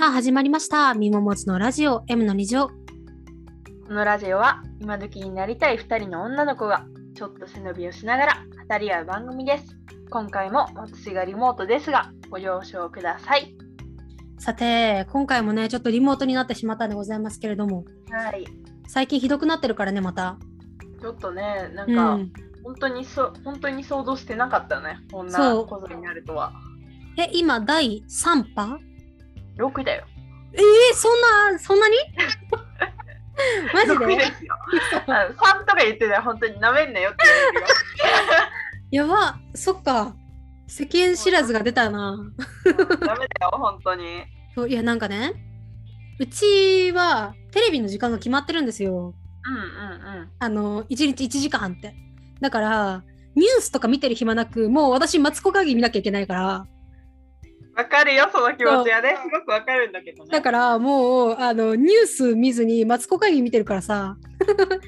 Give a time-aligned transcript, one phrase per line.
[0.00, 0.94] さあ始まりました。
[0.94, 2.68] みももつのラジオ M の2乗。
[2.68, 2.74] こ
[3.92, 9.76] のラジオは今時になりたい2人の女の子がちょっと背伸びをしながら語り合う番組です。
[10.08, 13.54] 今回も私がリモートですがご了承ください。
[14.38, 18.46] さて、今回もね、ちょっとリモートになってしまったんでございますけれども、はい。
[18.88, 20.38] 最近ひどくなってるからね、また。
[20.98, 22.32] ちょっとね、なんか、うん。
[22.64, 24.96] 本当にそ本当に想像してなかったね。
[25.12, 26.54] こんなことになるとは。
[27.18, 28.78] え、今、第3波？
[29.60, 30.04] 6だよ。
[30.52, 31.20] えー、そん
[31.52, 31.96] な、そんなに？
[33.72, 34.54] マジ6でですよ。
[35.06, 37.66] あの3とか言ってたら本当になめんなよって言われるよ。
[38.90, 40.14] やば、そっか。
[40.66, 42.10] 世間知らずが出たな。
[42.10, 44.24] うんダメだよ、本当に。
[44.54, 45.32] そういや、なんかね、
[46.18, 49.14] うちはテレビの時間が決まってるんですよ。
[49.44, 50.30] うんうんうん。
[50.38, 51.94] あの、1日1時間って。
[52.40, 53.02] だから、
[53.34, 56.66] ニュースとか見てる暇なく、もう私、マツコ会議見なきゃいけないから、
[57.80, 59.16] わかるよ、その気持ちはね。
[59.22, 60.30] すごくわかるんだけどね。
[60.30, 64.16] だからもう、あの、ニュース見ずにマツコ会議見てるからさ。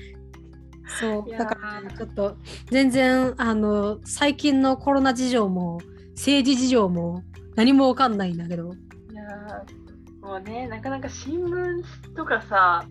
[1.00, 2.36] そう、だからね、ちょっと、
[2.70, 7.22] 全然、あの、最近のコロナ事情も、政治事情も、
[7.56, 8.72] 何もわかんないんだけど、
[9.10, 12.84] いやーもうね、なかなか新聞とかさ、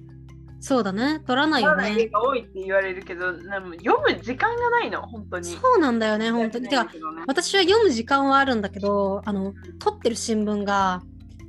[0.61, 2.07] そうだね、取らないよね。
[2.07, 5.45] が多いって言われるけど、なんか読む時間がないの、本当に。
[5.45, 6.69] そうなんだよね、本当に。
[6.69, 6.91] てか、ね、
[7.27, 11.01] 私は読む時間はあるんだけど、あの、撮ってる新聞が、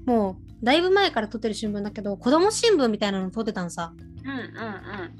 [0.06, 3.92] もう、だいぶ前から撮ってる新聞だけど、子供新聞みたいなの撮ってたのさ。
[4.24, 4.38] うんうん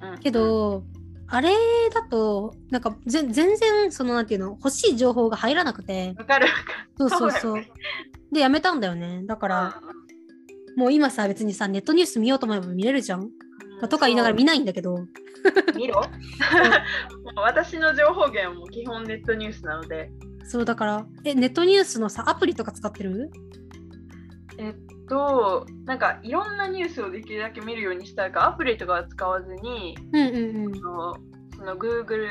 [0.07, 0.19] うんうん。
[0.21, 0.85] け、ど、
[1.29, 1.51] あれ
[1.93, 6.47] だと、なんかぜ全然、そのなんていうの、欲しい情報が入らなくて、わかる
[6.97, 7.17] そうる。
[7.17, 7.65] そうそう。
[8.33, 9.23] で、やめたんだよね。
[9.27, 9.81] だから、
[10.77, 13.31] もう今さ、別にさ、ネットニュース見ようと思えば見れるじゃん。
[13.83, 15.05] うんまあとか言いながら見ないんだけど、
[15.75, 16.03] 見ろ。
[17.37, 20.11] 私の情報源はもう基本ネットニュースなので、
[20.45, 23.31] そうだから、え、ネットニュースのさ、アプリとか使ってる？
[24.59, 24.75] えっ
[25.09, 30.75] と、なんかいろんなニュースをできるだけ見るようにしたいから、アプリとかは使わずに、うんうんうん。
[30.75, 30.83] そ。
[30.83, 31.17] の
[31.57, 32.29] その Google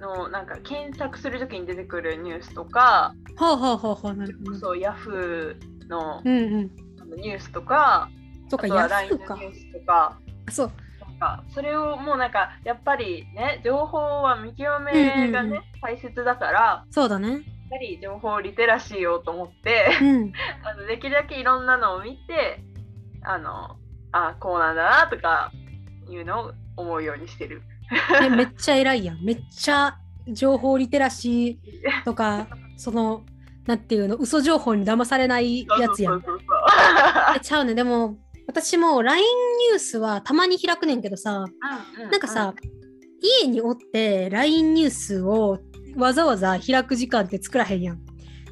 [0.00, 4.58] のなんか検索するときに出てくるニュースとか、ほうほうほうほう、なるほど。
[4.58, 5.56] そう Yahoo
[5.88, 6.70] のうんうん。
[7.16, 8.10] ニュースとか、
[8.58, 9.48] とか、あとかのニ。
[9.48, 10.18] ュースとか、
[10.50, 10.72] そう。
[11.00, 17.28] なんかそれをもうなんかやっぱりね、情報は見極めがね、うんうんうん大切だから、そうだね。
[17.30, 20.32] やっぱり情報リテラシーをと思って、うん。
[20.62, 22.62] あのできるだけいろんなのを見て、
[23.24, 23.76] あの、
[24.12, 25.50] あ、こうなんだなとか
[26.08, 27.62] いうのを思うようにしてる。
[28.22, 29.24] えめっちゃ偉いやん。
[29.24, 29.98] めっちゃ
[30.28, 32.46] 情報リテラシーとか、
[32.76, 33.24] その、
[33.66, 36.22] なんていうの、嘘情報に騙されないやつやん。
[37.42, 37.74] ちゃうね。
[37.74, 38.16] でも、
[38.52, 39.24] 私も LINE
[39.70, 41.46] ニュースはたまに開くねんけどさ、
[41.96, 42.54] そうなんかさ、
[43.42, 45.58] 家におって LINE ニュースを
[45.96, 47.96] わざわざ開く時間って作らへんやん。
[47.96, 47.98] っ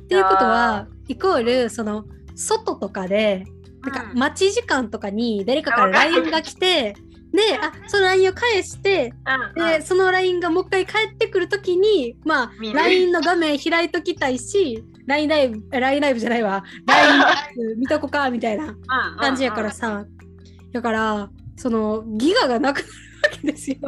[0.09, 3.45] ていうことは、イコール、その、外とかで、
[3.83, 4.19] なんかうん。
[4.19, 6.95] 待ち時間とかに誰かから LINE が来て、
[7.33, 9.13] で、あ、その LINE を返して、
[9.57, 9.69] うんうん。
[9.69, 18.75] で、その LINE がもう一回帰ってくるときに、まあ、LINE の画面開いときたいし、LINE ライブ、LINE ライブじゃないわ、LINE 見とこか、みたいな
[19.19, 20.05] 感じやからさ、
[20.73, 23.79] だから、その、ギガがなくなるわけですよ。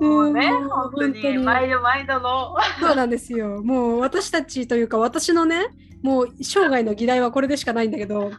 [0.00, 2.56] もうね、本当に毎度毎度の。
[2.80, 3.62] そうなんですよ。
[3.62, 5.66] もう私たちというか、私のね、
[6.02, 8.30] もう生涯の議題はこれでしかないんだけど、も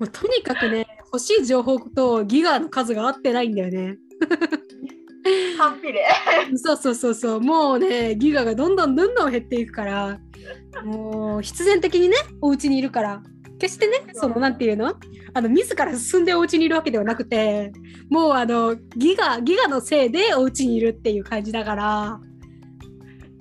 [0.00, 3.96] うとにかくね、欲しい情報とギガの数が合ってないんだよね。
[5.58, 6.02] 反比例。
[6.56, 10.18] そうそうそうそう、もうね、ギガがどんどんどんどん減っていくから、
[10.84, 13.22] もう必然的にね、お家にいるから、
[13.58, 14.94] 決してね、その、なんていうの？
[15.34, 17.72] あの、自ら進んでお家にいるわけではなくて、
[18.08, 22.20] もうあの、ギガ、ギガのせいでお家にいるっていう感じだから、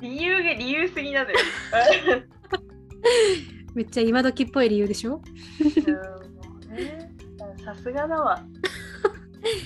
[0.02, 1.38] 理由が理由すぎなのよ。
[3.76, 5.22] めっちゃ今時っぽい理由でしょ？
[7.64, 8.42] さすがだわ。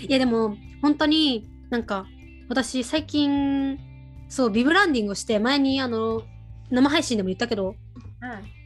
[0.07, 2.06] いやでも本当になんか
[2.50, 3.79] 私最近
[4.29, 6.22] そうビブランディングをして前にあの
[6.70, 7.75] 生配信でも言ったけど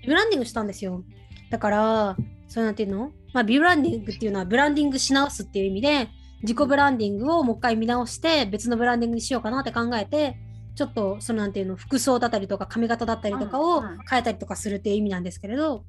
[0.01, 1.03] ビブランディングしたんですよ。
[1.49, 2.17] だから
[2.49, 6.09] そうなんていうの、まあ、ビブランディングっていうのはブランディングし直すっていう意味で
[6.41, 10.37] 自己ブランディングをもう一回見直して別のブランディングにしようかなって考えて
[10.75, 13.97] ちょっとそのなんていうの服装だったりとか髪型だったりとかをうんうん。
[14.09, 15.85] 変えたりとかするっていう意味なんですけれど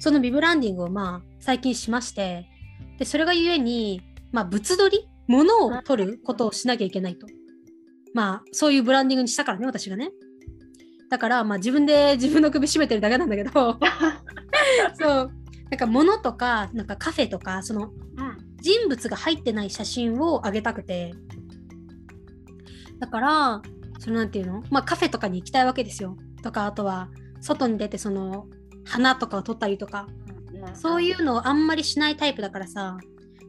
[0.00, 2.48] そのビブランディングをまあ最近しまして
[2.98, 4.02] でそれがゆえに
[4.32, 7.26] まあ物撮り物を取ることをしなきゃいけないと。
[8.14, 10.10] まあそういうブランディングにしたからね私がね。
[11.10, 13.50] だからまあ自分で自分の首絞めてるだけなんだけど。
[14.98, 15.30] そう。
[15.70, 21.14] なんか物とかなんかカフェとかそのうん人物が入ってない写真をあげたくて。
[22.98, 23.62] だから
[23.98, 24.62] そのなんていうの？
[24.70, 26.16] まあカフェとかに行きたいわけですよ。
[26.42, 27.08] とかあとは
[27.40, 28.46] 外に出てその
[28.84, 30.06] 花とかを撮ったりとか、
[30.74, 32.98] そういうのをあんまりしないタイプだからさ。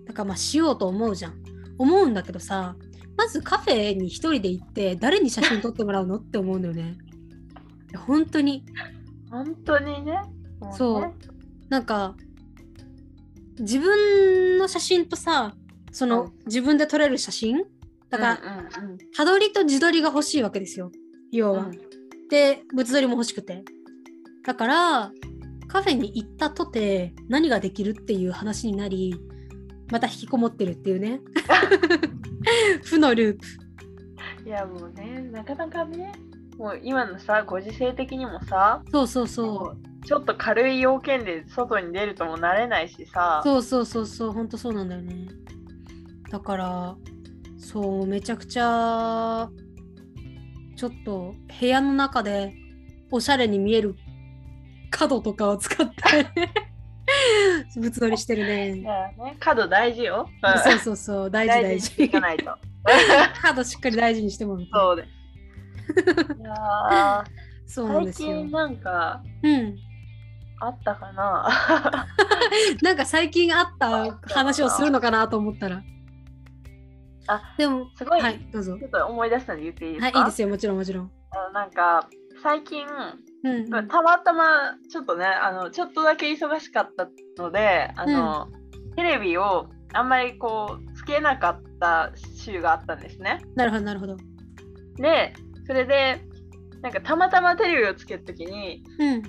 [0.05, 1.43] だからまあしようと思うじゃん
[1.83, 2.75] 思うんだけどさ
[3.17, 6.97] まずカフェに一人で行って誰に写真撮ってもらうのって思うんだよね。
[8.07, 8.65] 本当に。
[9.29, 10.19] 本当にね。
[10.71, 11.13] そう。
[11.69, 12.15] なんか
[13.59, 15.53] 自分の写真とさ
[15.91, 17.63] その、うん、自分で撮れる写真？
[18.09, 18.41] だから、
[18.79, 20.91] うんうんうん、たどりと自撮りが欲しいわけですよ。
[21.31, 21.65] 要は。
[21.65, 21.71] うん、
[22.29, 23.63] で物撮りも欲しくて。
[24.45, 25.11] だから
[25.67, 29.15] カフェに行ったとて何ができるっていう話になり
[29.91, 31.21] また引きこもってるっていうね。
[32.83, 33.47] 負のループ。
[34.45, 36.11] いやもうねなかなかね
[36.57, 40.05] もう今のさご時世的にもさそうそうそう。
[40.05, 43.41] ちょっと軽い要件で外に出るともなれないしさ。
[43.43, 44.31] そうそうそうそう。
[44.31, 45.27] ほんとそうなんだよね。
[46.29, 46.95] だから
[47.57, 49.49] そうめちゃくちゃ
[50.75, 52.53] ちょっと部屋の中で
[53.11, 53.95] おしゃれに見える
[54.89, 55.93] 角とかを使って
[57.75, 58.73] 物撮りしてるね。
[58.73, 60.29] ね角大事よ。
[60.63, 62.09] そうそうそう大事大事。
[62.19, 62.45] 大事
[63.41, 64.67] 角しっかり大事にしてもらう。
[64.71, 65.09] そうです。
[66.39, 67.23] いや
[67.65, 68.29] そうなんですよ。
[68.29, 69.75] 最近なんか、うん、
[70.59, 72.07] あったかな？
[72.81, 75.81] なんか最近あった話をするのかなと思ったら。
[77.25, 78.77] あでもすごい、はい、どうぞ。
[78.77, 81.11] ちょっと思い出したので言っていいですか、はい、いいですよもちろんもちろん。
[81.53, 82.07] なんか
[82.41, 82.85] 最近、
[83.43, 87.09] うんうん、たまたまちょっとねあのちょっとだけ忙しかった
[87.41, 93.41] のであの、うん、テレビをあんまりこうつけなかった週があったんですね。
[93.55, 94.17] なるほどなるほど。
[94.97, 95.33] で
[95.67, 96.21] それで
[96.81, 99.21] なんかたまたまテレビをつけるときに、うん、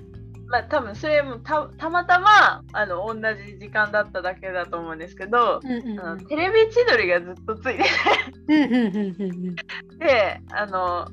[0.49, 7.89] まあ多分それもたたまたまあの同じ時間だっただけだと思うんですけど、うんうんうん、あのテレビ千鳥がずっとついてて。
[9.99, 11.09] であの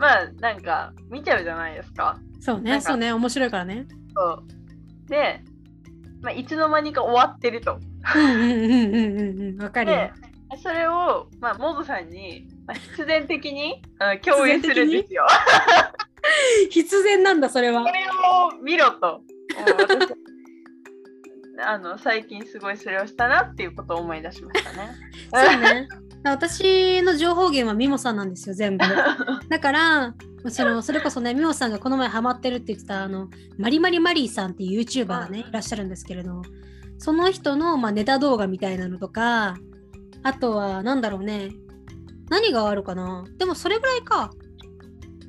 [0.00, 2.18] まあなんか見ちゃうじゃないですか。
[2.40, 3.86] そうねそうね面白いからね。
[4.16, 5.42] そうで、
[6.22, 7.78] まあ、いつの間にか終わってると。
[8.14, 10.10] うんうんうんうんうんわかるよ。
[10.62, 13.82] それを、まあ、モブさんに、まあ、必然的に
[14.24, 15.26] 共有するんですよ。
[16.70, 17.84] 必然 なんだそれは。
[17.84, 19.20] これを見ろと。
[21.62, 24.90] あの最近すごいそれをしたなっていうことを思い出しましたね。
[25.32, 25.88] そうね。
[26.22, 28.84] 私の情報源はミモさんなんですよ全部。
[29.48, 30.14] だから
[30.48, 33.28] そのそれこそねミモさんがこの前ハマってるって言ってたあの
[33.58, 36.42] マリマリマリーさんっていう YouTuber がね、いらっしゃるんですけれど
[36.98, 39.56] その人の、まあ、ネタ動画みたいなのとか
[40.22, 41.50] あとはなんだろうね
[42.28, 44.30] 何があるかなでもそれぐらいか。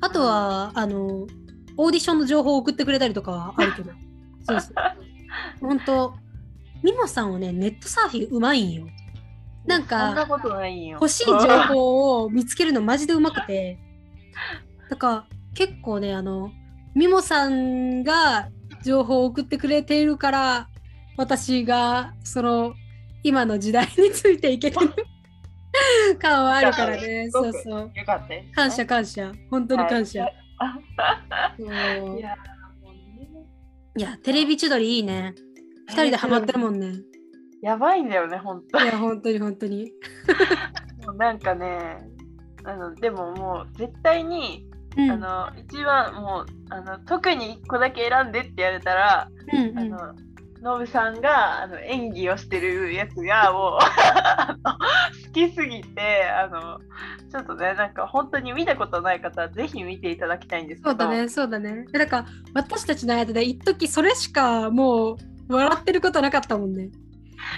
[0.02, 1.26] あとはあの
[1.76, 3.92] オーディションの情報を送ってくれたりとかはあるけど。
[4.46, 4.74] そうそう。
[5.60, 6.14] 本当
[6.82, 8.86] ミモさんはねネットサーフィンうまいんよ。
[9.64, 11.34] なんか欲しい情
[11.68, 13.78] 報を見つけるのマジでうまくて。
[14.90, 16.50] だから結構ねあの
[16.94, 18.48] ミモさんが
[18.84, 20.68] 情報を送ってくれているから
[21.16, 22.74] 私がその
[23.22, 24.90] 今の時代についていけてる
[26.18, 27.30] 感はあるからね。
[27.30, 27.90] そうそう。
[28.54, 29.32] 感謝感謝。
[29.50, 30.30] 本当に感謝、は
[33.96, 35.34] い、いやテレビ千鳥いいね
[35.88, 36.92] 二人でハマってるもんね。
[37.62, 38.82] やばいんだよね、本当。
[38.82, 39.92] いや、本当に本当に。
[41.16, 41.98] なんかね、
[42.64, 50.14] あのでももう絶対に、うん、あの一番もうあの特に1個だけ選んでって言われたら、うんうん、あの
[50.62, 53.80] ノブさんがあの演技をしてるやつがもう
[55.26, 56.78] 好きすぎてあの
[57.30, 60.90] ちょっとねなんか本当に見たことない方はぜひ見ていただきたいんですけど。
[60.90, 61.84] そうだねそうだね。
[61.92, 65.16] なんか私たちの間で一時それしかもう
[65.48, 66.90] 笑ってることなかったもんね。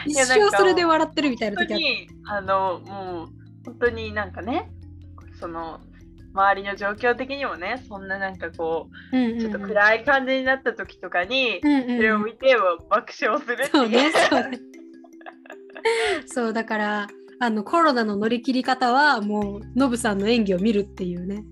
[0.06, 3.28] 一生それで笑ってるみたいな時あのもう
[3.64, 4.70] 本当になんかね
[5.38, 5.80] その
[6.32, 12.56] 周りの状況的にもねそんななんかこうちょっと暗い感じになった時とかに、うんうん、それを見て
[12.90, 13.70] 爆笑するっていう。
[13.70, 14.60] そうねそうね。
[16.26, 17.08] そうだから
[17.40, 21.44] あのコロナの乗り切り方はもうノブさんの演技を見るっていうね。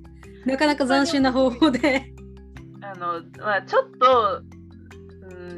[0.46, 2.12] なかなか斬新な方法で。
[2.80, 4.61] あの、まあ、ちょっとうん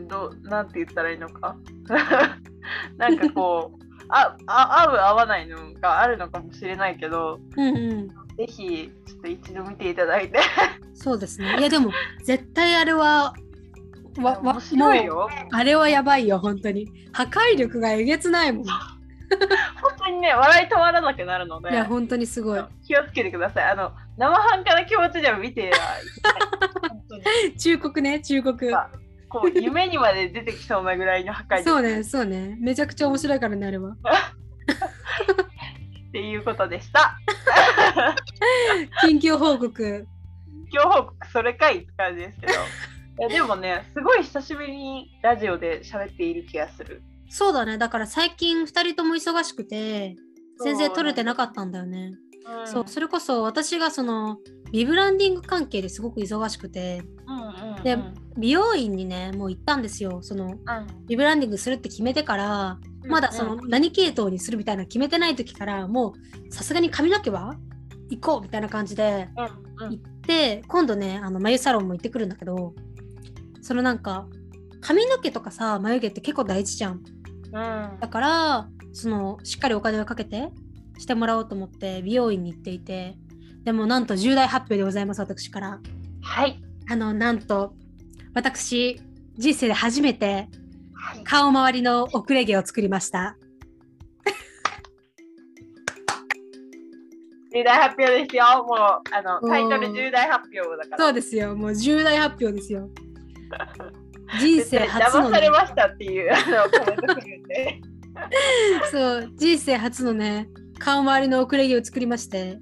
[0.06, 1.56] どなんて言ったらいいのか。
[2.96, 10.38] なんかこうああ合う合わないのがあるのかもしれないけど、うんうん、ぜひちょっと一度見ていただいて。
[10.94, 11.58] そうですね。
[11.58, 11.90] いやでも
[12.22, 13.34] 絶対あれは
[14.20, 15.28] わ面白いよ。
[15.50, 16.88] あれはやばいよ本当に。
[17.12, 18.64] 破壊力がえげつないもん。
[18.64, 18.78] 本
[19.98, 21.70] 当にね笑い止まらなくなるので。
[21.70, 22.64] いや本当にすごい。
[22.86, 23.64] 気をつけてください。
[23.64, 25.72] あの生半可な気持ちでも見て
[27.58, 28.72] 忠告ね忠告
[29.34, 33.96] こう夢にまで出てきそうなぐらいの破壊そうねそうねめちゃくちゃ面白いからねあれは。
[36.08, 37.18] っていうことでした。
[39.02, 39.82] 緊急報告。
[39.82, 42.52] 緊急報告それかいって感じですけど。
[42.52, 42.56] い
[43.22, 47.02] やでもね、すごい久しぶりにラジオで喋っている気がする。
[47.28, 47.78] そうだね。
[47.78, 50.14] だから最近2人とも忙しくて、
[50.62, 52.12] 全然取れてなかったんだよね。
[52.60, 54.38] うん、そうそれこそ私がその
[54.70, 57.98] ビブランディング関係ですごく忙しくて、うんうんうん、で
[58.36, 60.20] 美容院にねもう行ったんですよ。
[60.22, 60.56] その、うん、
[61.06, 66.14] ビブランディングするって決めてから、うんうん、まだその何系統にするみたいな決めてない時からも
[66.48, 67.54] うさすがに髪の毛は
[68.10, 69.28] 行こうみたいな感じで
[69.78, 72.74] 行って、今度ねあの眉サロンも行ってくるんだけど
[73.62, 74.26] そのなんか
[74.80, 77.02] 髪の毛とかさ眉毛って結構大事じゃん。
[77.52, 80.50] うん、だからそのしっかりお金をかけて
[80.98, 83.16] してもらおうと思って美容院に行っていて
[83.62, 85.80] でもなんと重大発表でございます私から。
[86.20, 86.60] はい。
[86.90, 87.74] あのなんと
[88.34, 89.00] 私
[89.36, 90.48] 人生で初めて
[91.24, 93.36] 顔周りの遅れ毛を作りました。
[97.54, 98.44] 重大発表ですよ。
[98.64, 100.98] もうあのタイトル重大発表だから。
[100.98, 101.54] そうですよ。
[101.54, 102.88] もう重大発表ですよ。
[104.40, 107.80] 人生初の、ね、騙されましたっていうあのコメントで
[108.90, 110.48] そう人生初のね
[110.80, 112.58] 顔周りの遅れ毛を作りまして。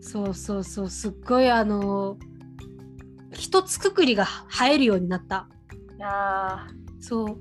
[0.00, 0.90] そうそうそう。
[0.90, 2.16] すっごいあの
[3.32, 5.48] 一つくくりが生えるようになった。
[6.00, 6.66] あ
[7.00, 7.38] そう。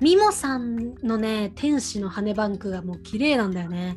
[0.00, 3.96] ミモさんのね天使の羽バンクがもう綺麗なんだよね。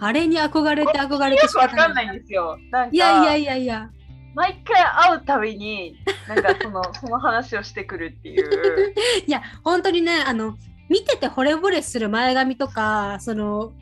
[0.00, 2.58] あれに憧れて憧れてしかわかんないんですよ。
[2.92, 3.90] いやいやいやいや。
[4.34, 5.96] 毎回会うたびに
[6.28, 8.94] なんかその その話をしてくるっていう。
[9.26, 10.56] いや本当にねあの
[10.88, 13.72] 見てて惚れ惚れする前髪とかその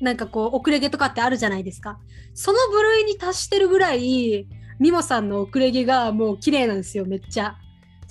[0.00, 1.98] なんかこう遅れ毛とかってあるじゃないですか。
[2.34, 4.48] その部類に達してるぐらい
[4.82, 7.56] ミモさんの遅れ毛がもう綺麗なんですよめっちゃ。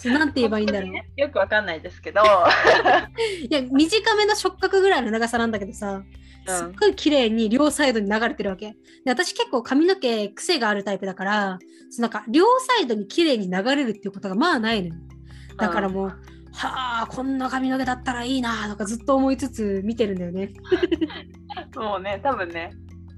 [0.06, 0.94] なんて言えばいいんだろう。
[1.18, 2.22] よくわかんないですけど。
[3.50, 6.01] いや短めの触覚ぐらいの長さなんだけどさ
[6.48, 8.70] すっごい綺麗に両サイドに流れてるわけ。
[9.04, 11.60] で私結構髪の毛癖があるタイプだから
[11.90, 15.01] そのなんか両サイドに綺麗に流れるっていうことがまあないのよ。
[15.58, 20.54] だからもう、はあこんな髪の毛だったらいいなとかずっと思いつつ見てるんだよね。
[21.75, 22.72] もうね多分ね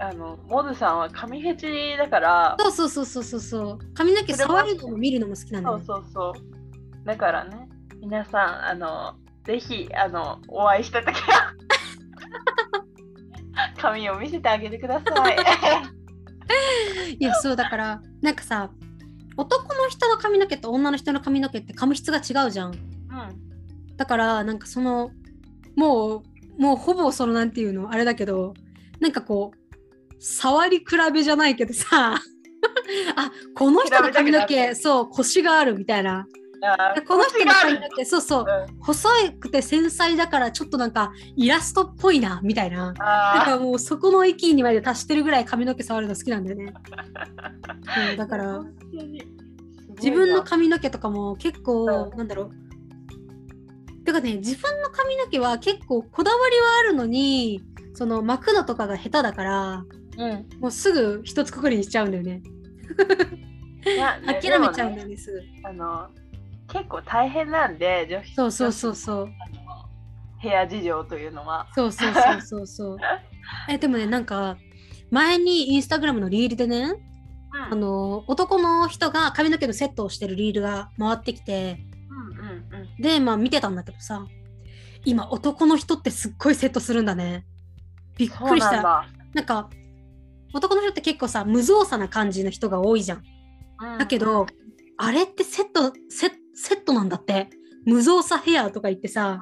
[0.03, 3.39] あのモズさんは髪フェチだからそうそうそうそうそう。
[3.39, 7.05] そう髪の毛触るのも見るのも好きなんだよ、ね、そうそうそう。
[7.05, 7.69] だからね
[8.01, 11.53] 皆さんあのぜひあのお会いした時は
[13.79, 15.37] 髪を見せてあげてください。
[17.17, 18.69] いやそうだからなんかさ
[19.37, 22.73] 男の人の髪の毛と女の人の髪の毛って髪質が違うじゃん。
[22.73, 25.11] うん、だからなんかその
[25.77, 26.23] もう
[26.61, 28.53] もうほぼそのなんていうのあれだけど
[28.99, 29.62] なんかこう
[30.23, 32.15] 触り比べじゃないけどさ。
[33.17, 36.25] あこの人の髪の毛そう腰があるみたいな。
[37.05, 42.93] この人の髪の毛そうそう、うん、細くて繊細だからちょっとなんかイラストっぽいなみたいな。
[42.93, 46.73] だからもうそこの域にまで達してるぐらい髪の毛触るの好きなんだよね、
[48.11, 48.63] うん、だから
[49.97, 54.05] 自分の髪の毛とかも結構、うん、なんだろう。
[54.05, 57.61] てかね自分の髪の毛は結構こだわりはあるのに
[57.93, 59.85] その巻くのとかが下手だから、
[60.17, 62.41] うん、もうすぐ一つくくりにしちゃうんだよね。
[64.25, 65.67] 諦めちゃうんだよねすぐ。
[65.67, 66.09] あの
[66.71, 69.29] 結構大変なんで女子そうそうそうそう
[70.41, 71.67] 部屋事情というのは。
[71.75, 72.97] そうそうそうそうそう。
[73.69, 74.57] えでもねなんか
[75.11, 76.93] 前にインスタグラムのリールでね、
[77.53, 81.85] うん、あの男の人が髪の毛のセットをしてるリールが回ってきて
[82.99, 84.25] で、まあ見てたんだけどさ、
[85.05, 87.45] 今男の人ってすっごいセットするんだね。
[88.17, 88.81] びっくりした。
[88.81, 89.69] ななんか、
[90.53, 93.23] 男の人って結構さ、無造作な感じの人が多いじゃん。
[93.81, 94.45] うん、だけど、
[94.97, 97.49] あれってセットセ、セットなんだって。
[97.85, 99.41] 無造作ヘアとか言ってさ、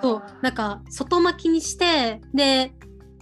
[0.00, 2.72] そう、なんか外巻きにして、で、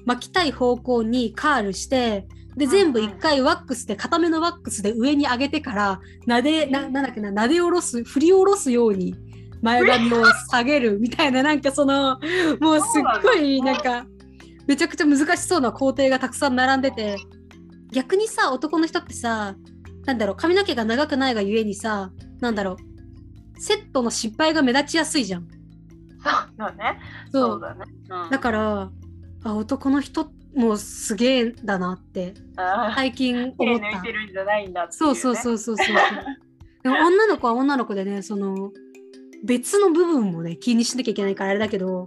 [0.04, 9.14] 巻きたい方向にカールして、で全部一回ワックスで固めのワックスで上に上げてからなでななんだっけななで下ろす振り下ろすように
[9.60, 12.18] 前髪を下げるみたいななんかその
[12.60, 14.06] もうすっごいなんか
[14.66, 17.16] めちゃくちゃ難しそうな工程がたくさん並んでて
[17.92, 19.54] 逆にさ男の人ってさ
[20.04, 25.48] なんだろう髪の毛が長くないがゆえにさなんだろうセットの失敗が目立ちやすいじゃん。
[26.22, 27.00] そうだね。
[27.32, 27.84] そうだね。
[28.08, 28.90] うん、だから
[29.44, 32.34] あ男の人もうすげえだなって
[32.94, 34.02] 最近思った。
[34.90, 35.86] そうそうそうそうそう。
[36.82, 38.70] でも女の子は女の子でねその
[39.44, 42.04] 別の部分もね気にしなきゃいけないからあれだけど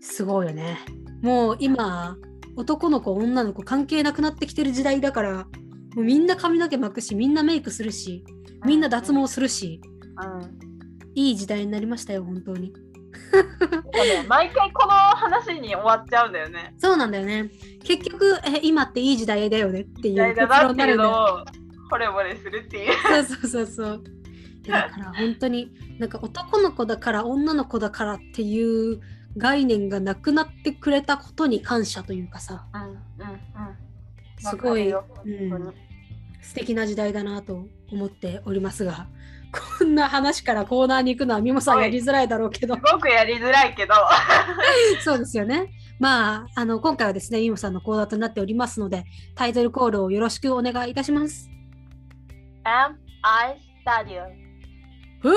[0.00, 0.78] すごいよね。
[1.22, 2.16] もう今
[2.56, 5.46] 男の子女の子関係なくなってきてる時代だから
[5.94, 8.24] もうみんな髪の毛巻くしみんなメイクするし
[8.64, 9.80] みんな脱毛するし、
[10.22, 10.58] うん、
[11.14, 12.72] いい時代になりましたよ本当に。
[13.92, 16.74] ね、毎回この話に終わっちゃうんだよね。
[16.78, 17.50] そうなんだよね。
[17.84, 21.44] 結局、え今っていい時代だよねっていう結論になるんだよ。
[21.90, 22.94] 惚れ惚れするっていう。
[23.02, 24.02] そうそうそうそう。
[24.66, 29.00] だから本当になんか男の子だから女の子だからっていう
[29.36, 32.98] 概念がなくなってくれたことに感謝というかさ、うんうんうん、
[34.38, 35.74] すごい、うん、
[36.42, 39.06] 素敵な時代だなと思っておりますが
[39.78, 42.74] こんな話からコーナーに行くのはミモさんやりづらいだろうけど。
[42.74, 43.94] すごくやりづらいけど。
[45.04, 45.70] そうですよね。
[46.00, 51.50] まあ、あの今回はですね、ミモさんのコーナーとなっておりますので、タイトルコールをよろしくお願いいたします。
[52.64, 53.60] Am I
[55.24, 55.28] お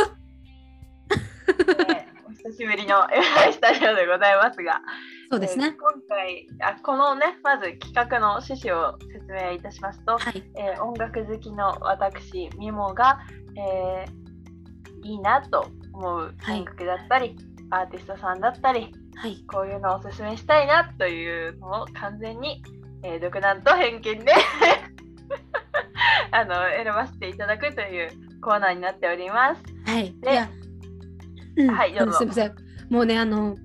[2.46, 3.08] 久しぶりの
[3.52, 4.80] スタジオでございますが、
[5.32, 5.72] そうですね。
[5.72, 13.18] 今回あ、このね、まず企画の趣旨を説明いたしますと、はい、えー、音楽好きの私、ミモが、
[13.58, 17.36] えー、いいなと思う音楽だったり、
[17.72, 22.62] はい、アーティストさんだったり、はい、こういうのをおすすめしたいなというのを完全に、
[23.02, 24.34] えー、独断と偏見で
[26.30, 29.64] あの選ばせていただくというコーナーになっております。
[29.88, 30.14] はい。
[30.20, 30.65] で、
[31.58, 32.18] うん、はい、どうぞ。
[32.18, 32.56] すみません。
[32.90, 33.58] もうね、あの、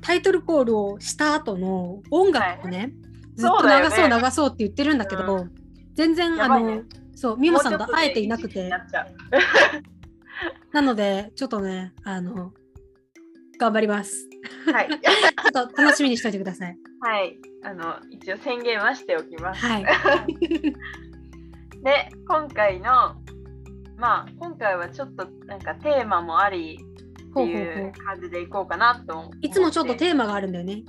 [0.00, 2.92] タイトルコールをした後の音楽をね、はい、
[3.36, 5.50] ずっと流そう、ね、流そうって言ってるんだけど、うん、
[5.94, 6.82] 全然、あの、
[7.14, 8.70] そう、ミモさんと会えていなくて。
[10.72, 12.52] なので、ちょっとね、あの、
[13.58, 14.28] 頑張ります。
[14.72, 14.88] はい。
[14.90, 16.76] ちょっと楽しみにしておいてください。
[17.00, 17.38] はい。
[17.62, 19.64] あの、一応宣言はしておきます。
[19.64, 19.84] はい。
[21.82, 23.16] で、今回の、
[23.96, 26.78] まあ、今回はちょっとなんかテーマもあり
[27.30, 30.82] っていう感じでいこうかなと思いつもちょっとテーマがあるんだよね。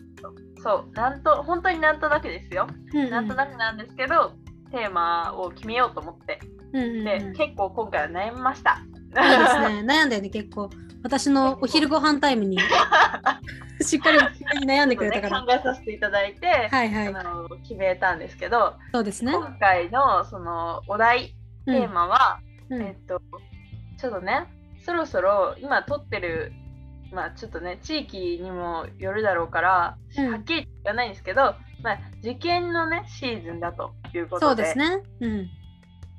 [0.61, 2.67] そう、なんと、本当になんとなくですよ。
[2.93, 4.33] うんうん、なんとなくなんですけど、
[4.71, 6.39] テーマを決めようと思って、
[6.73, 8.81] うんうんうん、で結構今回は悩みました。
[9.15, 10.69] そうですね、悩んだよね結構。
[11.03, 12.57] 私のお昼ご飯タイムに
[13.79, 14.17] しっかり
[14.65, 19.31] 悩んでくれたから、ね、考えさせていただいて、はいはい、あの決めたんですけどそうですね。
[19.31, 21.35] 今回のそのお題
[21.65, 23.21] テーマは、うん、えっと
[23.97, 24.47] ちょっとね
[24.85, 26.53] そろそろ今撮ってる
[27.11, 34.63] まあちょっとね地域にもよるだろうから、うん、はっきり言わないんですけど、まあ、受験のねシーズンだということで。
[34.63, 35.49] そうですね、うん、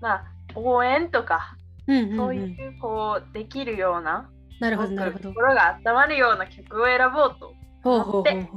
[0.01, 1.57] まあ応援とか、
[1.87, 4.31] うんうんうん、そういうこうできるような
[4.61, 5.29] なるほどなるほど。
[5.31, 7.55] 心が温まるような曲を選ぼうと
[7.85, 8.49] 思って選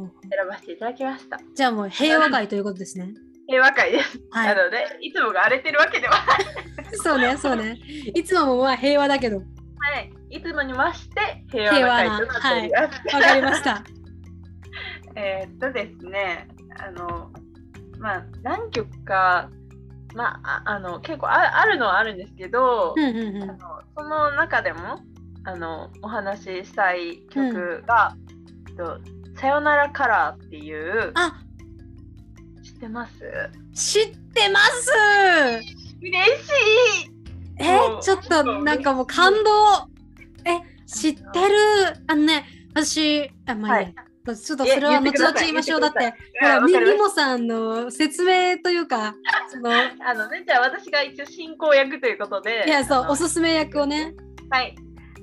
[0.47, 1.39] ばせていただきました。
[1.56, 3.13] じゃあもう平和会ということですね
[3.49, 6.45] 平和会です、はい、なのでいつもが荒れてるわけではない。
[7.03, 7.79] そうねそうね。
[8.13, 9.38] いつももまあ平和だけど。
[9.38, 9.43] は
[9.99, 10.12] い。
[10.29, 13.15] いつもにまして平和な会となっております。
[13.15, 13.83] わ、はい、かりました。
[15.15, 17.31] えっとですね、あの、
[17.99, 19.49] まあ、何曲か、
[20.13, 23.57] まあ、あの結構あるのはあるんですけど、あの
[23.97, 24.99] その中でも
[25.43, 28.15] あのお話ししたい曲が
[28.77, 31.48] 「うん、さよならカラー」っていうあ知
[32.79, 33.11] ってます？
[33.73, 34.91] 知ってます。
[36.01, 37.11] 嬉しい。
[37.59, 39.39] えちょっとなんかもう感動。
[40.45, 41.25] え、知ってる。
[42.07, 44.03] あのね、私、あ、まあいいや。
[44.25, 45.81] はい、ちょっとそれは後々言いましょう。
[45.81, 49.13] だって、ほら、ミモさんの説明というか、
[49.49, 54.13] その、あのね、じゃあ私が一応進行役ということで、いや、そう、おすすめ役をね。
[54.49, 54.73] はい。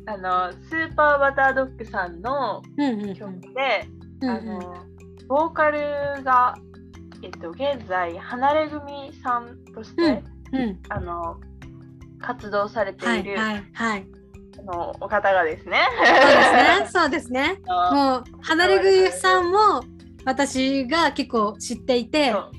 [0.08, 2.62] あの、スーパーバタードッグさんの
[3.18, 3.88] 曲で、
[4.22, 4.84] あの、
[5.26, 6.54] ボーカルが、
[7.26, 11.40] えっと、現在、離れ組さんとして、うんうん、あの、
[12.20, 14.06] 活動されている、はいはい、はい
[14.66, 15.80] のお方がですね。
[15.96, 16.86] そうですね。
[16.90, 17.60] そうですね。
[17.92, 19.82] もう離れぐさんも
[20.24, 22.50] 私が結構知っていて、は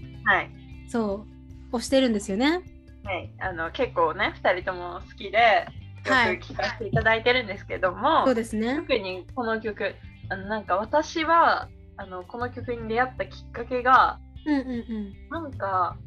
[0.42, 0.52] い。
[0.88, 1.26] そ
[1.72, 2.62] う押してるんですよね。
[3.04, 3.32] はい。
[3.40, 5.68] あの結構ね二人とも好きで
[6.06, 8.78] よく聴かせていただいてるんですけども、はい、そうですね。
[8.78, 9.96] 特にこの曲
[10.30, 15.98] あのなんか私はあのこの曲に出会ったきっかけが、うんうんうん、なんか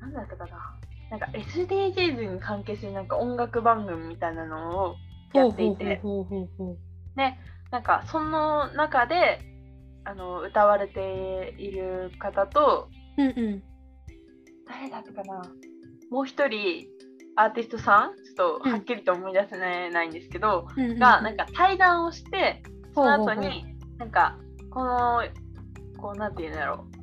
[0.00, 0.80] なんだったかな。
[1.10, 4.96] なんか SDGs に関係するなんか音楽番組みたいなのを
[5.32, 6.00] やっていて。
[7.16, 7.36] で
[7.70, 9.40] なんかその中で
[10.04, 13.62] あの歌われている方と、うんうん、
[14.66, 15.42] 誰だったかな。
[16.10, 16.86] もう一人
[17.36, 18.16] アーティストさん？
[18.24, 22.62] ちょっとはっきりと思い出せないんですけど、うん、がなんか対談をして
[22.94, 23.64] その後に
[23.98, 24.38] なんか
[24.70, 25.22] この
[26.00, 26.93] こうなんていうんだろう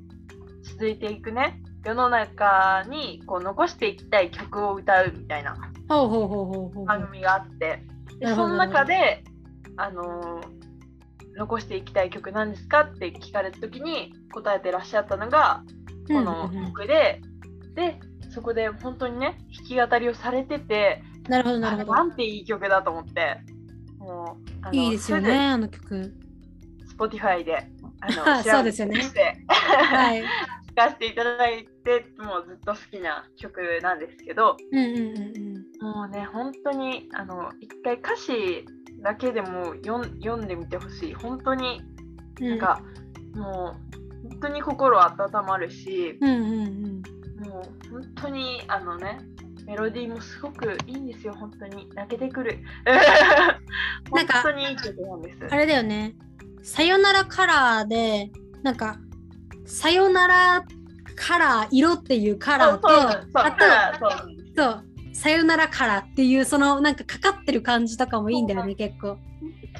[0.64, 1.62] 続いていくね。
[1.84, 5.56] 世の中にこう残していきたい曲を歌うみたいな
[5.88, 7.84] 番組があって。
[8.20, 9.24] でその中で、
[9.78, 15.64] あのー、残していきたい曲なんですかって聞かれた時に答えてらっしゃったのが
[16.08, 17.22] この曲で、
[17.74, 19.38] でそこで本当にね
[19.70, 21.94] 弾き語りをされててなるほどなるほど。
[21.94, 23.38] なんていい曲だと思って。
[23.98, 24.38] も
[24.72, 26.14] ういいですよねあの曲。
[26.98, 27.68] Spotify で
[28.02, 29.02] あの そうですよね。
[29.48, 30.24] はい。
[30.72, 38.66] 聴かせていただいてもうずっと好きな曲なんですけど、うんうんうんもうね本当にあの一回歌詞
[39.00, 41.14] だけでも読んでみてほしい。
[41.14, 41.82] 本当に
[42.40, 42.82] なんか、
[43.34, 43.76] うん、も
[44.26, 49.20] う本当に心温まるし、うんうんうん、もう本当にあのね
[49.66, 51.34] メロディーもすごくいいんですよ。
[51.34, 52.60] 本当に泣けてくる。
[54.10, 55.38] 本当にいい曲なんです。
[55.50, 56.14] あれだよね
[56.64, 58.32] さよならカラーで
[58.64, 58.98] なんか
[59.66, 60.66] さよなら
[61.16, 63.66] カラー色っていうカラーとあと
[64.56, 64.84] そう。
[65.14, 69.08] さよならカラーっていうそのなんかかかってる感じとかもいいんだよね結構。
[69.08, 69.20] 本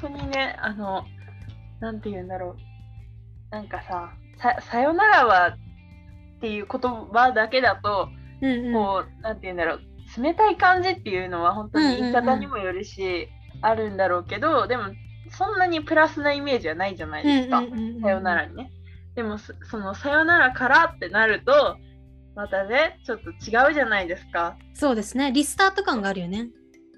[0.00, 1.04] 当にねあの
[1.80, 2.56] なんて言うんだろう。
[3.50, 5.58] なんかさささよならはっ
[6.40, 6.80] ていう言
[7.12, 8.08] 葉だけだと、
[8.40, 9.80] うんうん、こうなんて言うんだろう。
[10.22, 13.28] 冷たい感じっていうのは本当に言い方にもよるし、
[13.62, 14.84] あるんだろうけどでも
[15.36, 17.62] そんなにプラスなイメージはないじゃないですか、
[18.02, 18.70] さよならにね。
[19.14, 21.76] でもそのさよならからってなると
[22.34, 24.56] またねちょっと違うじゃないですか。
[24.74, 26.48] そうですねリスタート感があるよね。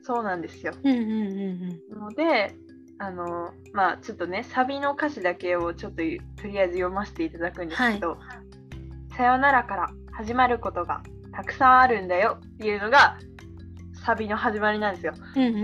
[0.02, 0.72] そうなんですよ。
[0.82, 2.54] うんうんうんうん、ので
[2.98, 13.18] あのまあちょっとねサビの歌詞だけをちょっととりあえず読ませていただくんですけど、はい、さよならから始まることがたくさんあるんだよっていうのが
[14.04, 15.14] サビの始まりなんですよ。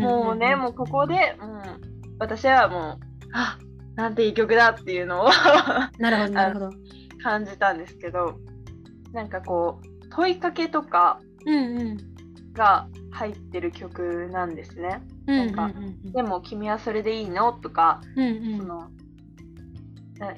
[0.01, 1.90] もうねもうここで、うん、
[2.21, 3.59] 私はもうあ
[3.97, 5.29] なんていい曲だっていうのを
[5.99, 6.71] なるほどなるほど。
[7.23, 8.39] 感じたんですけど
[9.13, 11.21] なんかこう問いかけとか
[12.53, 15.03] が入ってる曲なんですね。
[15.27, 15.71] なんか
[16.05, 18.91] でも君はそれでいいのとか、うんうん、その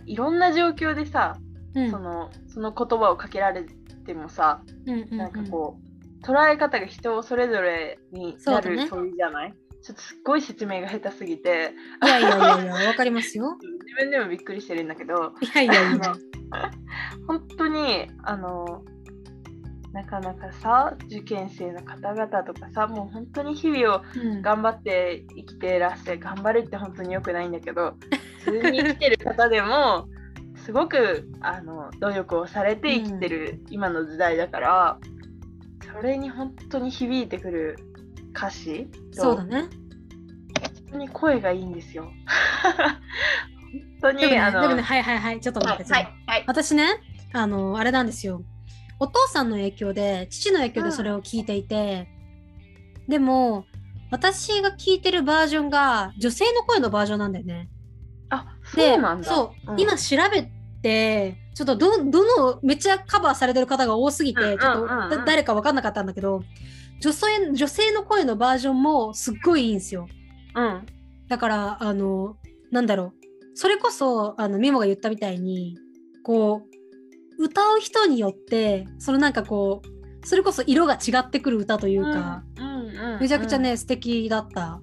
[0.07, 1.37] いろんな状況でさ、
[1.75, 3.65] うん、そのその言葉をかけられ
[4.07, 11.75] てもさ、うんうんうん、なんかこう捉え方が人それぞれになる問いじゃない、ちょっとすっごい説明が下手すぎて。
[12.05, 13.59] いやいやいやいや、わかりますよ。
[13.61, 15.33] 自分でもびっくりしてるんだけど。
[15.41, 16.15] いやいやいや。
[17.27, 18.85] 本当に、あの、
[19.93, 24.03] なかなかさ、受験生の方々とかさ、もう本当に日々を
[24.41, 27.97] 頑張って生きてらして、うん、頑張るって本当によくないんだけど、
[28.45, 30.09] 普通に生きてる方でも、
[30.65, 37.77] すごくあの努力をされて生きてる今の時代だから、うん、それに本当に響いてくる
[38.35, 38.89] 歌詞？
[39.13, 39.63] そうだね。
[39.63, 39.71] 本
[40.93, 42.05] 当に声がいいんですよ。
[44.03, 46.87] 本当に、ね、あのでもねはいはいはいちょっと待って、はいはい、私ね
[47.33, 48.43] あのあれなんですよ。
[48.99, 52.09] お父さんの影響で父の影響でそれを聞いていて、
[53.05, 53.67] うん、でも
[54.11, 57.69] 私が聞いてるバージョンが女性の声のバージョンなんだよね。
[58.31, 59.29] あそうなんだ。
[59.29, 66.43] そう、うん、今調べてちょっとどどのめっちゃカバーされてる方が多すぎて、ちょっと誰か分かんなかったんだけど
[67.01, 70.09] 女性女性の声のバージョンもすっごいいいんですよ。
[70.55, 70.87] うん、
[71.29, 72.37] だからあの
[72.71, 73.23] なんだろう。
[73.55, 75.77] それこそあのミモが言ったみたいに
[76.23, 76.63] こ
[77.39, 79.83] う歌う人によってそのなんかこ
[80.23, 84.81] うそれこそ色が違ってくる歌というか、うんうんうんうん、めちゃくちゃね素敵だった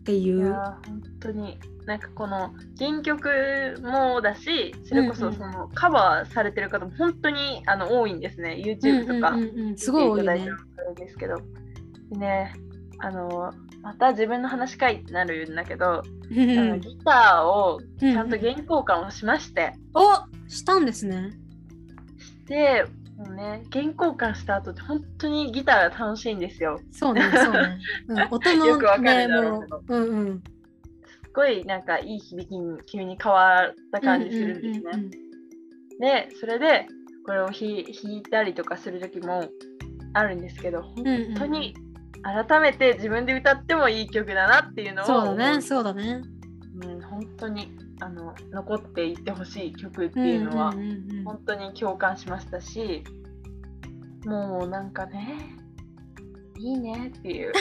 [0.00, 0.50] っていう。
[0.50, 1.58] い本当に
[1.90, 9.36] なんかこの原曲もだしそれこそそのカバーされてる方も本当にあの多いんですね YouTube とか、
[9.76, 10.48] すごい多いね。
[10.96, 11.36] ですけど。
[12.12, 12.52] ね
[12.98, 21.30] あのまた自分の話かいってなるんだけどあのギターをちゃんと原稿感をしまして、うん、おしたんですね。
[22.18, 22.84] して
[23.16, 26.78] もうね原稿感した後って本当にギターが楽しいんですよ。
[26.92, 30.42] そうねそうね、うん、音の よくわかるだろうけど、うんうん
[31.30, 35.10] すごいなんかいい響きに急に変わった感じするんですね。
[36.00, 36.86] でそれで
[37.24, 39.44] これを弾いたりとかする時も
[40.12, 41.04] あるんですけど本
[41.36, 41.74] 当に
[42.22, 46.22] 改めて自分で歌ってもいい曲だなっていうのをそうだねそうだね、
[46.82, 50.72] うん、本当にあの残っていってほしい曲っていうのは
[51.24, 53.04] 本当に共感しましたし
[54.24, 55.56] もうなんかね
[56.58, 57.52] いいねっていう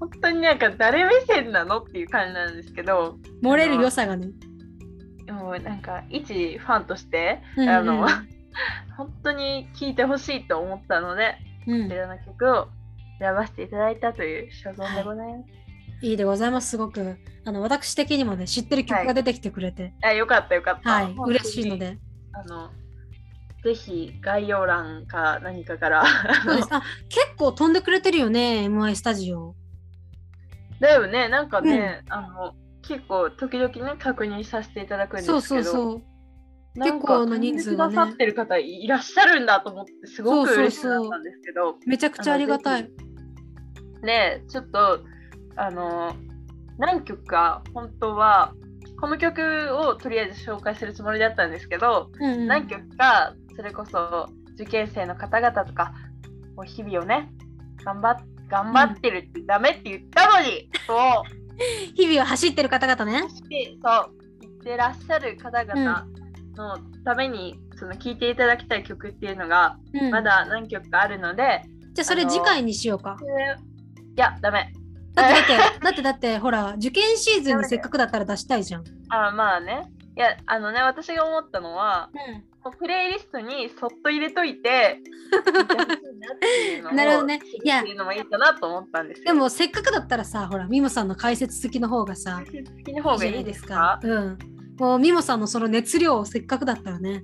[0.00, 4.28] 本当になんか誰目線なのっていう感じなんですけど漏れる良さがね
[5.28, 8.08] もうなんか一ファンとして、うんうん、あの
[8.96, 12.68] 本当に聴いてほしいと思ったので、うん、こちらの曲を
[13.18, 15.50] 選ばせていただいたという所存でございます。
[15.50, 15.64] はい
[16.02, 17.16] いいでございます、すごく。
[17.46, 19.94] あの私的にもね、知ってる曲が出てきてくれて。
[20.02, 20.90] はい、あよかったよかった。
[20.90, 21.98] はい、嬉しいので。
[22.32, 22.70] あの
[23.64, 26.04] ぜひ概要欄か何かから
[26.44, 29.54] そうですあ結構飛んでくれてるよね MI スタジオ
[30.84, 31.28] だよね。
[31.28, 35.40] なんかね、うん、あの結構時々ね確認させていただくんですけど。
[35.40, 36.02] そうそうそう。
[36.76, 41.76] 結構な人数くださってる方いらっしゃるんだと思ってすごく嬉しかったんですけど。
[41.86, 42.90] めちゃくちゃありがたい。
[44.02, 45.00] ねちょっと
[45.56, 46.14] あの
[46.78, 48.52] 何曲か本当は
[49.00, 49.40] この曲
[49.76, 55.94] をとりあえず紹介するつもりだったんですけど、うんうん、何曲かそれこそ受験生の方々とか
[56.64, 57.30] 日々をね
[57.84, 58.12] 頑張
[58.48, 61.44] 頑張ってるってダメって言ったのに、そう
[61.94, 63.20] 日々を走ってる方々ね。
[63.20, 66.06] そう言ってらっしゃる方々
[66.56, 69.76] のために、その聴いていただきたい曲っていうのが、
[70.10, 73.16] まだ何曲かあるので、じゃあそれ次回にしようか。
[74.16, 74.72] いや、ダメ。
[75.14, 78.84] だってだって だってだってほら受験シーズンにせっかくだったら出したいじゃん。
[79.10, 79.86] あまあね。
[80.16, 85.00] いやあのね私が思ったのは、うん、プレイリストにそっと入れといて
[86.94, 87.40] なるほどね。
[87.62, 94.00] いやいうのもいいかなと思ったんですでもせっかくだったらさほらミモさんの解説付きの方がさ解説付きの方がいいですか？
[94.02, 94.38] うん。
[94.78, 97.22] もうミモさんのその熱量をせっかくだったらね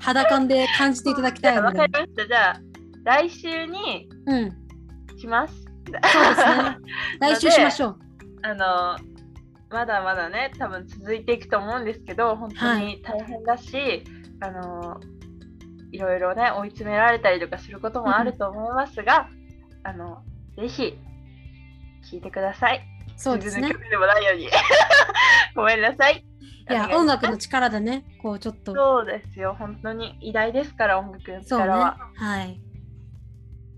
[0.00, 1.60] 肌感で感じていただきたい。
[1.60, 2.26] わかりました。
[2.26, 2.60] じゃあ
[3.04, 4.08] 来週に
[5.16, 5.54] します。
[5.54, 6.78] そうですね。
[7.20, 7.98] 来週しましょう。
[8.42, 8.96] あの
[9.70, 14.04] まだまだね多分続いていくと思うんですけど本当に大変だし、はい、
[14.44, 15.00] あの
[15.90, 19.28] いろいろね追い詰められたりとかすることもあると思いますが、
[19.82, 20.22] あの
[20.56, 20.98] ぜひ
[22.10, 22.84] 聞いてください。
[23.16, 23.68] そうですね。
[23.68, 24.48] でもないように。
[25.56, 26.24] ごめんなさい。
[26.68, 28.74] いや音楽の力でねこうちょっと。
[28.74, 29.56] そうですよ。
[29.58, 32.60] 本当に偉大ですから音楽の力は、ね、はい。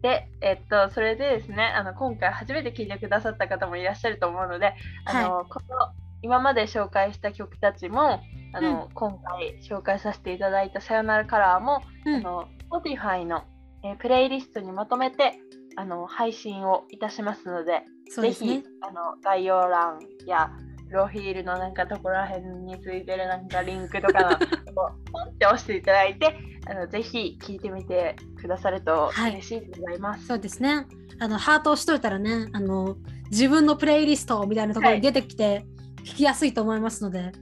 [0.03, 4.75] で、えっと、それでですね、あの今回初めて聴いてくださった方もいらっしゃると思うので、
[5.05, 8.21] あの、はい、この今まで紹介した曲たちも、
[8.53, 13.45] あの、うん、今回紹介させていただいた「さよならカラーも」うん、あの Spotify の、
[13.85, 15.39] えー、プレイリストにまとめて
[15.77, 17.83] あの配信をいたしますので、
[18.17, 20.51] でね、ぜひあの概要欄や
[20.89, 24.39] プロフィールのなんかところら辺についてるなんかリンクとかの
[25.13, 26.35] ポンって押していただいて
[26.67, 30.87] あのぜひ聞いてみてくださると嬉しいでございます、はい、そうですね。
[31.19, 32.97] あのハートをしといたらねあの
[33.31, 35.67] 自分のプレイリストみたいなところに出てきて、
[36.07, 37.33] 聞きやすいと思いますので、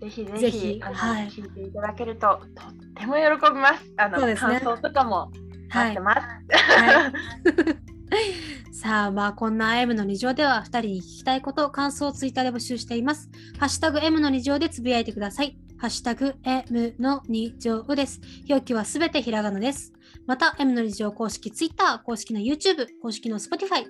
[0.00, 5.30] ぜひぜひあの、はい、聞いていただけるととっても喜びますあの、ね、感想とかも
[5.72, 7.12] 待ってます、はいはい
[8.72, 13.30] さあ、まあ、こんな M の2乗では2人に聞きたいこと、感想をツイッターで募集しています。
[13.58, 15.56] ハッシュタグ M の2乗でつぶやいてください。
[15.78, 18.20] ハッシュタグ M の2乗です。
[18.48, 19.92] 表記はすべてひらがなです。
[20.26, 23.86] また、M の2乗公式 Twitter、公式の YouTube、公式の Spotify、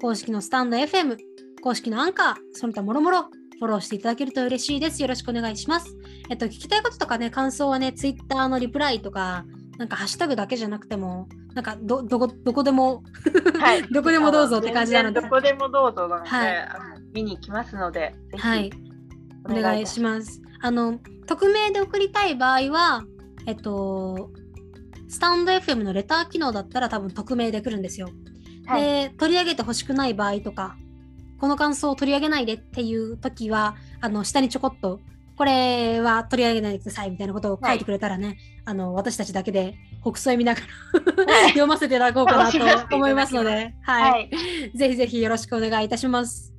[0.00, 1.16] 公式のスタンド FM、
[1.62, 5.02] 公式のアンカー、その他もろもろフォローしていただけると嬉しいです。
[5.02, 5.94] よろしくお願いします。
[6.30, 9.44] えっと、聞きたいこととかね、感想はね、Twitter のリプライとか、
[9.76, 13.02] なんかハッシュタグだけじゃなくても、なんかどどこどこでも、
[13.58, 15.20] はい、 どこでもどうぞって感じなので。
[15.20, 16.68] どこでもどうぞなので、はい、
[17.12, 18.70] 見に行きますので、はい、
[19.44, 20.40] お願いします。
[20.62, 23.04] あの匿名で送りたい場合は、
[23.44, 24.30] えっと、
[25.06, 28.08] スタンド FM のレター機能だったら多分匿名で来るんですよ。
[28.64, 30.76] はい、で取り上げてほしくない場合とか
[31.40, 35.00] この感想を取り上げないでっていう時はあの下にちょこっと
[35.36, 44.30] これは取り上げないでくださいみたいなことを書いてくれたらね、はい、あの私たちだけで北斎見ながら読ませていただこうかなと思いますので、はい、はい、
[44.76, 46.52] ぜひぜひよろしくお願いいたします。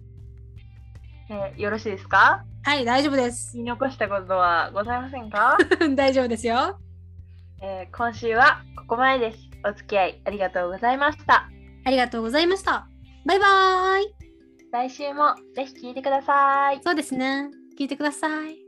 [1.30, 2.44] えー、よろしいですか？
[2.64, 3.52] はい、大丈夫です。
[3.54, 5.58] 言い残したことはございませんか？
[5.96, 6.80] 大丈夫ですよ、
[7.62, 9.38] えー、今週はここまでです。
[9.64, 11.48] お付き合いありがとうございました。
[11.86, 12.88] ありがとうございました。
[13.26, 14.21] バイバーイ。
[14.72, 16.82] 来週もぜひ聞いてください。
[16.84, 17.50] そうですね。
[17.78, 18.61] 聞いてください。